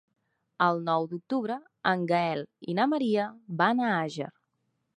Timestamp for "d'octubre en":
1.11-2.07